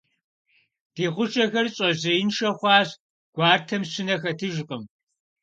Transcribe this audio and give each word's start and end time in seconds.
Ди 0.93 1.05
хъушэхэр 1.13 1.67
щӀэжьеиншэ 1.75 2.49
хъуащ, 2.57 2.89
гуартэм 3.35 3.81
щынэ 3.91 4.15
хэтыжкъым. 4.21 4.83